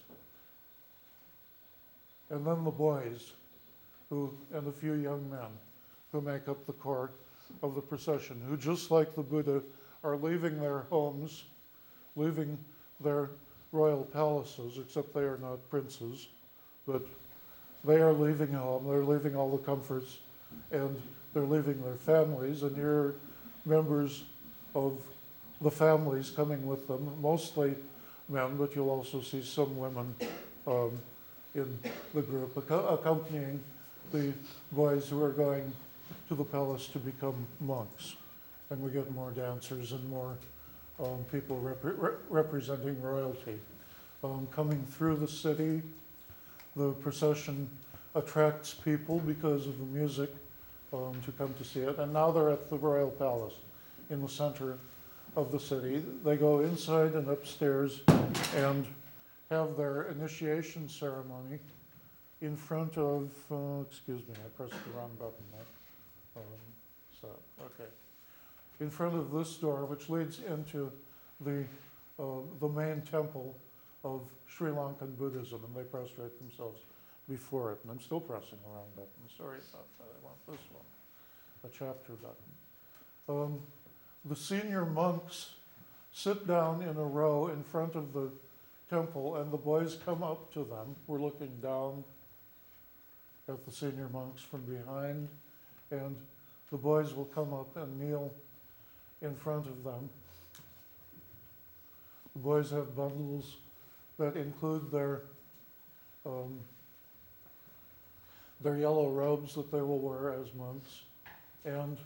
[2.30, 3.32] And then the boys,
[4.10, 5.50] who, and a few young men,
[6.12, 7.12] who make up the core
[7.64, 9.64] of the procession, who, just like the Buddha,
[10.04, 11.46] are leaving their homes,
[12.16, 12.58] leaving
[13.02, 13.32] their
[13.72, 16.28] royal palaces, except they are not princes,
[16.86, 17.06] but
[17.88, 20.18] they are leaving home, they're leaving all the comforts,
[20.72, 21.02] and
[21.34, 23.16] they're leaving their families, and are
[23.66, 24.24] members
[24.76, 25.00] of
[25.62, 27.76] the families coming with them, mostly
[28.30, 30.14] men, but you'll also see some women
[30.68, 30.92] um,
[31.56, 31.80] in
[32.14, 33.60] the group, acco- accompanying
[34.12, 34.34] the
[34.72, 35.72] boys who are going
[36.28, 38.16] to the palace to become monks.
[38.70, 40.36] And we get more dancers and more
[41.00, 43.60] um, people repre- re- representing royalty.
[44.24, 45.82] Um, coming through the city,
[46.78, 47.68] the procession
[48.16, 50.34] attracts people because of the music
[50.94, 51.98] um, to come to see it.
[51.98, 53.56] And now they're at the Royal Palace
[54.10, 54.78] in the center
[55.36, 56.04] of the city.
[56.24, 58.02] They go inside and upstairs
[58.56, 58.86] and
[59.50, 61.60] have their initiation ceremony
[62.42, 66.44] in front of, uh, excuse me, I pressed the wrong button there.
[66.44, 66.44] Um,
[67.20, 67.28] so,
[67.66, 67.90] okay.
[68.80, 70.92] In front of this door, which leads into
[71.42, 71.64] the,
[72.20, 73.56] uh, the main temple
[74.04, 76.82] of Sri Lankan Buddhism, and they prostrate themselves
[77.30, 77.80] before it.
[77.84, 79.10] And I'm still pressing the wrong button.
[79.38, 80.06] Sorry about that.
[80.06, 80.86] I want this one,
[81.66, 82.36] a chapter button.
[83.30, 83.60] Um,
[84.26, 85.54] the senior monks
[86.12, 88.30] sit down in a row in front of the
[88.90, 90.96] temple, and the boys come up to them.
[91.08, 92.04] We're looking down
[93.50, 95.28] at the senior monks from behind,
[95.92, 96.16] and
[96.72, 98.34] the boys will come up and kneel
[99.22, 100.10] in front of them.
[102.34, 103.58] The boys have bundles
[104.18, 105.22] that include their
[106.26, 106.60] um,
[108.62, 111.04] their yellow robes that they will wear as monks,
[111.64, 111.98] and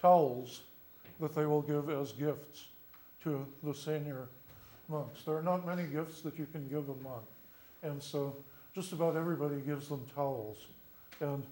[0.00, 0.62] towels
[1.20, 2.68] that they will give as gifts
[3.22, 4.28] to the senior
[4.88, 5.22] monks.
[5.24, 7.24] There are not many gifts that you can give a monk,
[7.82, 8.36] and so
[8.74, 10.66] just about everybody gives them towels,
[11.20, 11.42] and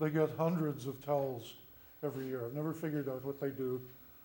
[0.00, 1.54] they get hundreds of towels
[2.02, 2.44] every year.
[2.44, 3.80] I've never figured out what they do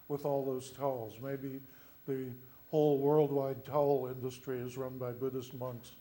[0.07, 1.15] with all those towels.
[1.21, 1.61] Maybe
[2.07, 2.25] the
[2.73, 5.91] whole worldwide towel industry is run by Buddhist monks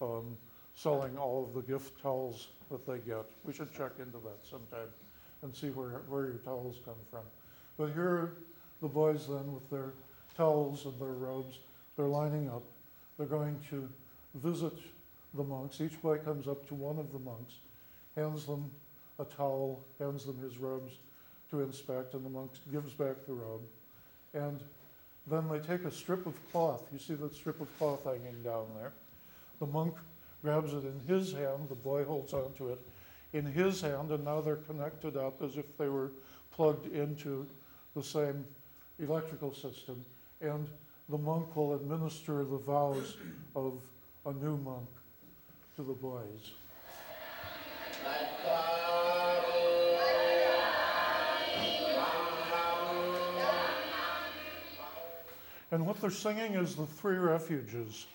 [0.00, 0.36] um,
[0.76, 3.24] selling all of the gift towels that they get.
[3.44, 4.86] We should check into that sometime
[5.42, 7.24] and see where, where your towels come from.
[7.76, 8.36] But here are
[8.80, 9.92] the boys then with their
[10.36, 11.58] towels and their robes.
[11.96, 12.62] They're lining up.
[13.18, 13.88] They're going to
[14.36, 14.74] visit
[15.34, 15.80] the monks.
[15.80, 17.54] Each boy comes up to one of the monks,
[18.14, 18.70] hands them
[19.18, 20.92] a towel, hands them his robes
[21.50, 23.62] to inspect, and the monk gives back the robe.
[24.32, 24.62] And
[25.30, 26.82] then they take a strip of cloth.
[26.92, 28.92] You see that strip of cloth hanging down there.
[29.60, 29.94] The monk
[30.42, 32.80] grabs it in his hand, the boy holds onto it
[33.32, 36.10] in his hand, and now they're connected up as if they were
[36.52, 37.46] plugged into
[37.94, 38.44] the same
[38.98, 40.04] electrical system.
[40.40, 40.68] And
[41.08, 43.16] the monk will administer the vows
[43.54, 43.74] of
[44.26, 44.88] a new monk
[45.76, 46.52] to the boys.
[55.72, 58.06] And what they're singing is the three refuges,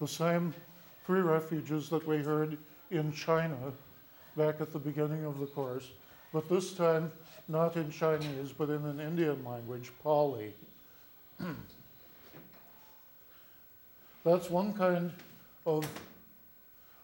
[0.00, 0.54] the same
[1.06, 2.58] three refuges that we heard
[2.90, 3.56] in China
[4.36, 5.90] back at the beginning of the course,
[6.32, 7.10] but this time
[7.48, 10.52] not in Chinese, but in an Indian language, Pali.
[14.24, 15.10] That's one kind
[15.66, 15.88] of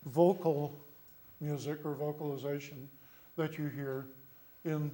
[0.06, 0.78] vocal
[1.40, 2.88] music or vocalization
[3.36, 4.04] that you hear
[4.64, 4.90] in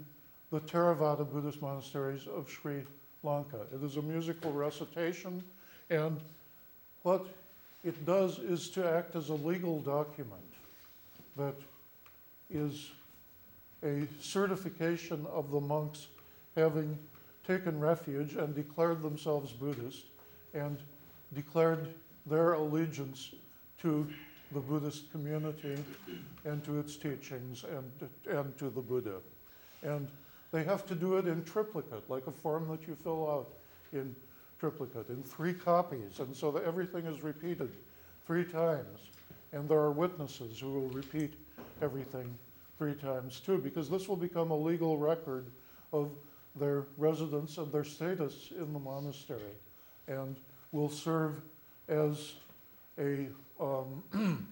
[0.52, 2.84] the Theravada Buddhist monasteries of Sri
[3.22, 3.66] Lanka.
[3.74, 5.42] It is a musical recitation,
[5.90, 6.18] and
[7.02, 7.26] what
[7.84, 10.42] it does is to act as a legal document
[11.36, 11.54] that
[12.50, 12.90] is
[13.82, 16.08] a certification of the monks
[16.56, 16.98] having
[17.46, 20.04] taken refuge and declared themselves Buddhist
[20.52, 20.78] and
[21.34, 21.94] declared
[22.26, 23.32] their allegiance
[23.80, 24.06] to
[24.52, 25.76] the Buddhist community
[26.44, 29.16] and to its teachings and, and to the Buddha.
[29.82, 30.08] And
[30.52, 33.48] they have to do it in triplicate, like a form that you fill out
[33.92, 34.14] in
[34.58, 36.18] triplicate, in three copies.
[36.18, 37.70] And so that everything is repeated
[38.26, 38.98] three times.
[39.52, 41.34] And there are witnesses who will repeat
[41.82, 42.36] everything
[42.78, 45.46] three times too, because this will become a legal record
[45.92, 46.10] of
[46.56, 49.40] their residence and their status in the monastery
[50.08, 50.36] and
[50.72, 51.40] will serve
[51.88, 52.34] as
[52.98, 53.28] a,
[53.60, 54.46] um,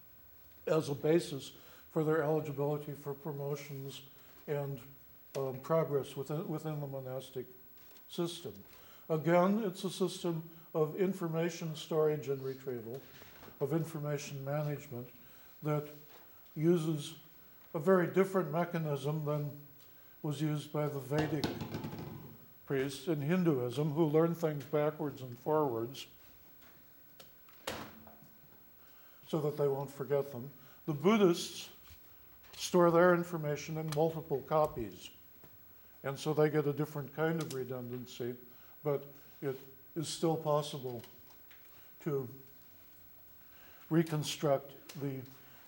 [0.66, 1.52] as a basis
[1.92, 4.02] for their eligibility for promotions
[4.46, 4.80] and
[5.38, 7.46] um, progress within, within the monastic
[8.08, 8.52] system.
[9.08, 10.42] Again, it's a system
[10.74, 13.00] of information storage and retrieval,
[13.60, 15.08] of information management
[15.62, 15.86] that
[16.56, 17.14] uses
[17.74, 19.50] a very different mechanism than
[20.22, 21.44] was used by the Vedic
[22.66, 26.06] priests in Hinduism who learn things backwards and forwards
[29.28, 30.50] so that they won't forget them.
[30.86, 31.68] The Buddhists
[32.56, 35.10] store their information in multiple copies.
[36.04, 38.34] And so they get a different kind of redundancy,
[38.84, 39.04] but
[39.42, 39.58] it
[39.96, 41.02] is still possible
[42.04, 42.28] to
[43.90, 45.14] reconstruct the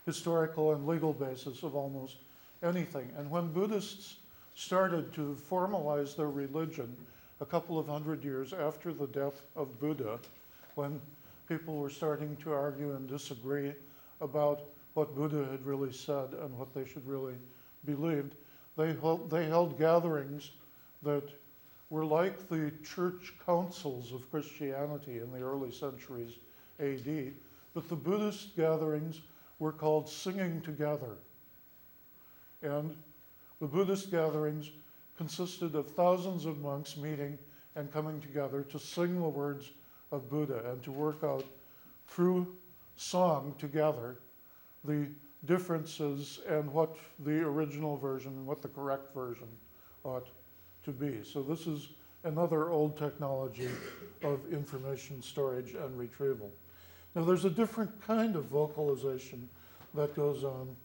[0.06, 2.16] historical and legal basis of almost
[2.62, 3.10] anything.
[3.16, 4.16] And when Buddhists
[4.54, 6.96] started to formalize their religion
[7.40, 10.18] a couple of hundred years after the death of Buddha,
[10.74, 11.00] when
[11.48, 13.72] people were starting to argue and disagree
[14.20, 14.60] about
[14.94, 17.34] what Buddha had really said and what they should really
[17.86, 18.34] believed,
[18.80, 20.52] they held, they held gatherings
[21.02, 21.28] that
[21.90, 26.38] were like the church councils of Christianity in the early centuries
[26.78, 27.32] AD,
[27.74, 29.20] but the Buddhist gatherings
[29.58, 31.16] were called singing together.
[32.62, 32.96] And
[33.60, 34.70] the Buddhist gatherings
[35.18, 37.36] consisted of thousands of monks meeting
[37.76, 39.72] and coming together to sing the words
[40.10, 41.44] of Buddha and to work out
[42.06, 42.46] through
[42.96, 44.16] song together
[44.84, 45.06] the
[45.46, 49.48] differences and what the original version and what the correct version
[50.04, 50.26] ought
[50.84, 51.22] to be.
[51.24, 51.88] So this is
[52.24, 53.68] another old technology
[54.22, 56.50] of information storage and retrieval.
[57.14, 59.48] Now there's a different kind of vocalization
[59.94, 60.76] that goes on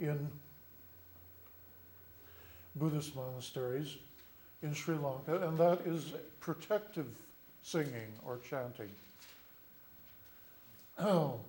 [0.00, 0.28] in
[2.76, 3.96] Buddhist monasteries
[4.62, 7.06] in Sri Lanka, and that is protective
[7.62, 8.90] singing or chanting.
[10.96, 11.40] Oh,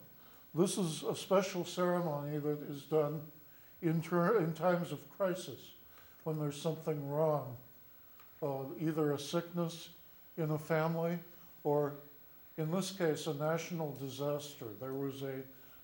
[0.55, 3.21] this is a special ceremony that is done
[3.81, 5.73] in, ter- in times of crisis
[6.23, 7.55] when there's something wrong,
[8.41, 9.89] uh, either a sickness
[10.37, 11.19] in a family
[11.63, 11.95] or,
[12.57, 14.65] in this case, a national disaster.
[14.79, 15.41] There was a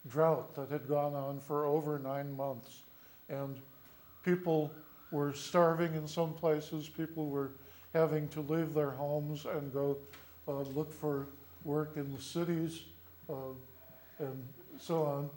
[0.09, 2.81] drought that had gone on for over nine months,
[3.29, 3.59] and
[4.23, 4.71] people
[5.11, 6.87] were starving in some places.
[6.87, 7.51] People were
[7.93, 9.97] having to leave their homes and go
[10.47, 11.27] uh, look for
[11.65, 12.83] work in the cities
[13.29, 13.53] uh,
[14.19, 14.43] and
[14.81, 15.29] so on.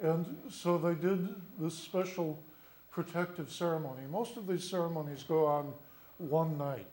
[0.00, 2.42] And so they did this special
[2.90, 4.02] protective ceremony.
[4.10, 5.72] Most of these ceremonies go on
[6.18, 6.90] one night.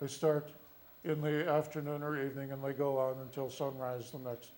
[0.00, 0.52] They start
[1.04, 4.50] in the afternoon or evening and they go on until sunrise the next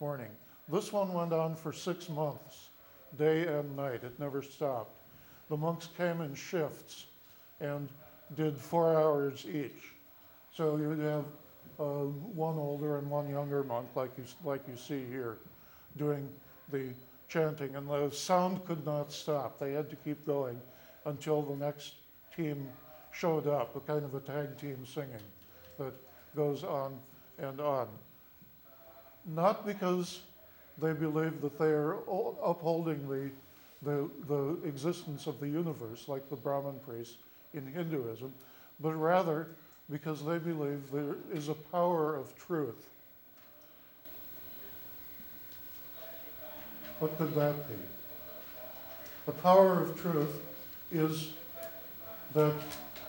[0.00, 0.30] morning.
[0.68, 2.70] This one went on for six months,
[3.18, 4.02] day and night.
[4.02, 4.98] It never stopped.
[5.50, 7.06] The monks came in shifts
[7.60, 7.88] and
[8.36, 9.92] did four hours each.
[10.52, 11.24] So you would have
[11.78, 15.38] uh, one older and one younger monk, like you, like you see here,
[15.96, 16.28] doing
[16.70, 16.88] the
[17.28, 17.76] chanting.
[17.76, 19.58] And the sound could not stop.
[19.58, 20.60] They had to keep going
[21.04, 21.94] until the next
[22.36, 22.68] team
[23.12, 25.24] showed up, a kind of a tag team singing
[25.78, 25.94] that
[26.34, 26.98] goes on
[27.38, 27.86] and on.
[29.26, 30.20] Not because
[30.78, 31.98] they believe that they are
[32.44, 33.30] upholding the,
[33.82, 37.16] the, the existence of the universe, like the Brahmin priests
[37.54, 38.32] in Hinduism,
[38.80, 39.48] but rather
[39.90, 42.90] because they believe there is a power of truth.
[47.04, 47.74] What could that be?
[49.26, 50.40] The power of truth
[50.90, 51.32] is
[52.32, 52.54] that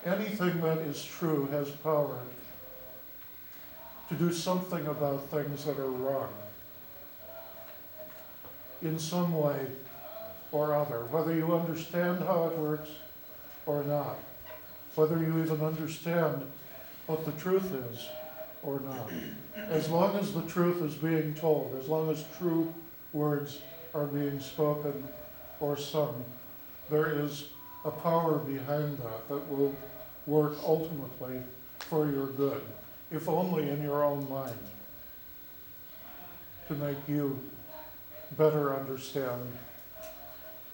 [0.03, 2.19] anything that is true has power
[4.09, 6.33] to do something about things that are wrong
[8.81, 9.65] in some way
[10.51, 12.89] or other, whether you understand how it works
[13.65, 14.17] or not,
[14.95, 16.45] whether you even understand
[17.05, 18.09] what the truth is
[18.61, 19.09] or not.
[19.69, 22.73] As long as the truth is being told, as long as true
[23.13, 23.61] words
[23.95, 25.07] are being spoken
[25.59, 26.23] or sung,
[26.89, 27.45] there is
[27.85, 29.73] a power behind that that will
[30.27, 31.41] work ultimately
[31.79, 32.61] for your good,
[33.11, 34.59] if only in your own mind,
[36.67, 37.39] to make you
[38.37, 39.41] better understand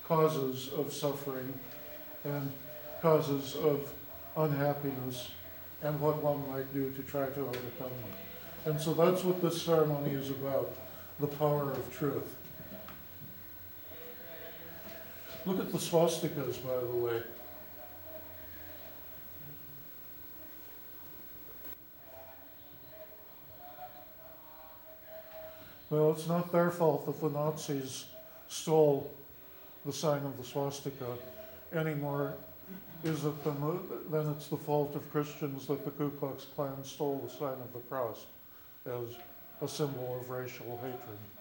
[0.08, 1.54] causes of suffering
[2.24, 2.52] and
[3.02, 3.92] causes of
[4.36, 5.32] unhappiness
[5.84, 8.14] and what one might do to try to overcome them.
[8.66, 10.74] And so that's what this ceremony is about
[11.20, 12.36] the power of truth.
[15.46, 17.22] Look at the swastikas, by the way.
[25.90, 28.06] Well, it's not their fault that the Nazis
[28.48, 29.12] stole
[29.86, 31.18] the sign of the swastika
[31.74, 32.36] anymore.
[33.04, 37.30] Is it then it's the fault of Christians that the Ku Klux Klan stole the
[37.30, 38.26] sign of the cross
[38.86, 39.18] as
[39.62, 41.41] a symbol of racial hatred.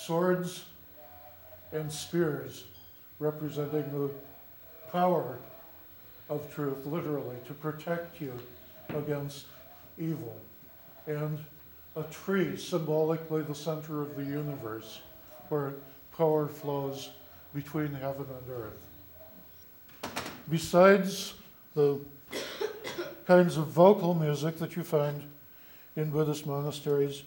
[0.00, 0.64] Swords
[1.72, 2.64] and spears
[3.18, 4.10] representing the
[4.90, 5.36] power
[6.30, 8.32] of truth, literally, to protect you
[8.88, 9.44] against
[9.98, 10.40] evil
[11.06, 11.38] and
[11.96, 15.00] a tree, symbolically the center of the universe,
[15.50, 15.74] where
[16.16, 17.10] power flows
[17.54, 20.22] between heaven and earth.
[20.48, 21.34] Besides
[21.74, 22.00] the
[23.26, 25.22] kinds of vocal music that you find
[25.94, 27.22] in Buddhist monasteries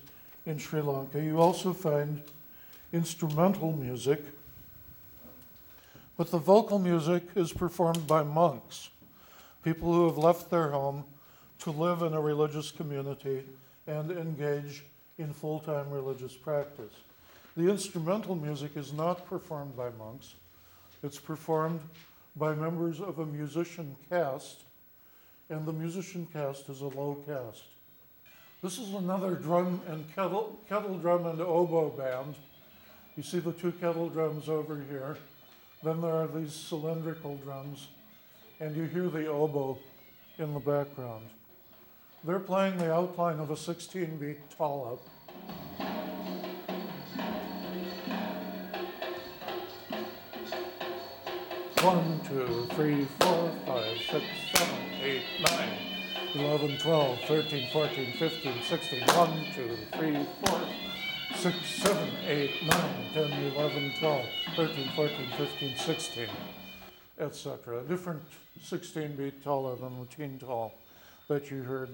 [0.48, 2.22] in Sri Lanka, you also find
[2.94, 4.22] instrumental music.
[6.16, 8.90] But the vocal music is performed by monks,
[9.64, 11.04] people who have left their home
[11.60, 13.44] to live in a religious community
[13.88, 14.84] and engage
[15.18, 16.94] in full time religious practice.
[17.58, 20.36] The instrumental music is not performed by monks,
[21.02, 21.82] it's performed
[22.36, 24.62] by members of a musician caste,
[25.50, 27.64] and the musician caste is a low caste.
[28.62, 32.36] This is another drum and kettle, kettle drum and oboe band.
[33.16, 35.18] You see the two kettle drums over here.
[35.84, 37.90] Then there are these cylindrical drums,
[38.60, 39.78] and you hear the oboe
[40.40, 41.28] in the background.
[42.24, 44.98] They're playing the outline of a 16 beat tala.
[51.82, 54.24] One, two, three, four, five, six,
[54.56, 55.70] seven, eight, nine,
[56.34, 59.02] 11, 12, 13, 14, 15, 16.
[59.02, 60.62] 1, 2, 3, 4,
[61.44, 62.82] 6, 7, 8, 9,
[63.14, 64.26] 10, 11, 12,
[64.56, 66.28] 13, 14, 15, 16,
[67.20, 67.84] etc.
[67.86, 68.22] Different
[68.62, 70.72] 16 beat tala than the teental
[71.28, 71.90] that you heard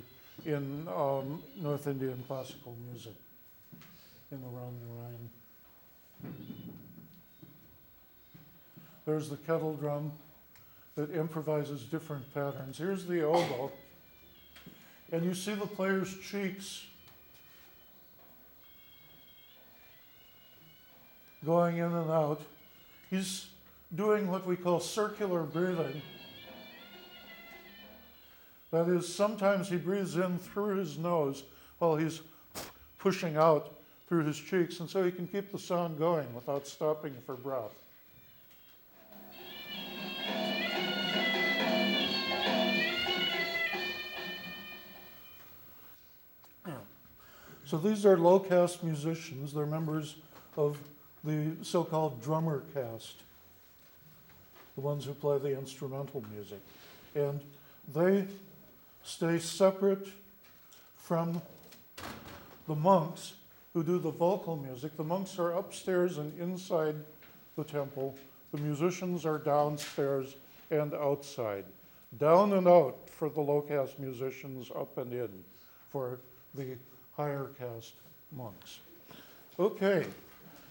[0.45, 3.15] in um, North Indian classical music
[4.31, 5.29] in the Rhine.
[9.07, 10.11] There's the kettle drum
[10.95, 12.77] that improvises different patterns.
[12.77, 13.71] Here's the oboe,
[15.11, 16.83] and you see the player's cheeks
[21.45, 22.41] going in and out.
[23.09, 23.47] He's
[23.95, 26.01] doing what we call circular breathing.
[28.71, 31.43] That is, sometimes he breathes in through his nose
[31.79, 32.21] while he's
[32.99, 33.73] pushing out
[34.07, 37.73] through his cheeks, and so he can keep the sound going without stopping for breath.
[47.69, 49.53] So these are low caste musicians.
[49.53, 50.15] They're members
[50.57, 50.79] of
[51.24, 53.15] the so called drummer caste,
[54.76, 56.59] the ones who play the instrumental music.
[57.15, 57.39] And
[57.93, 58.26] they
[59.03, 60.07] stay separate
[60.97, 61.41] from
[62.67, 63.34] the monks
[63.74, 64.95] who do the vocal music.
[64.95, 66.95] The monks are upstairs and inside
[67.55, 68.15] the temple,
[68.51, 70.36] the musicians are downstairs
[70.72, 71.65] and outside.
[72.17, 75.30] Down and out for the low caste musicians, up and in
[75.91, 76.20] for
[76.55, 76.78] the
[77.15, 77.93] higher caste
[78.32, 78.80] monks.
[79.59, 80.05] Okay,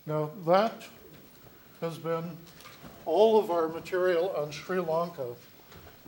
[0.09, 0.83] now that
[1.81, 2.37] has been
[3.05, 5.27] all of our material on Sri Lanka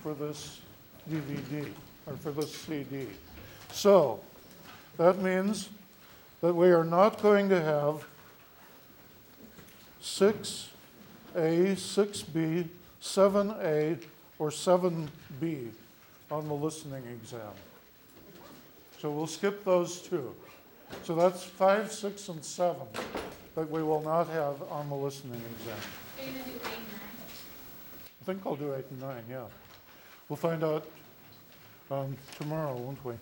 [0.02, 0.60] for this
[1.08, 1.68] DVD
[2.06, 3.06] or for this CD.
[3.70, 4.20] So
[5.00, 5.70] That means
[6.42, 8.04] that we are not going to have
[10.02, 10.68] 6A,
[11.34, 12.68] 6B,
[13.00, 13.98] 7A,
[14.38, 15.68] or 7B
[16.30, 17.54] on the listening exam.
[18.98, 20.34] So we'll skip those two.
[21.04, 22.76] So that's 5, 6, and 7
[23.60, 25.76] that we will not have on the listening exam.
[26.18, 27.10] Are you gonna do eight and nine?
[28.22, 29.44] I think I'll do 8 and 9, yeah.
[30.30, 30.88] We'll find out
[31.90, 33.14] um, tomorrow, won't we?